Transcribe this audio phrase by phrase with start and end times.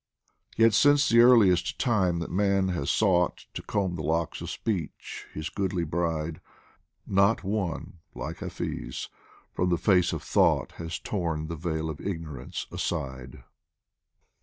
[0.57, 5.27] Yet since the earliest time that man has sought To comb the locks of Speech,
[5.31, 6.41] his goodly bride,
[7.05, 9.09] Not one, like Hafiz,
[9.53, 13.43] from the face of Thought Has torn the veil of Ignorance aside.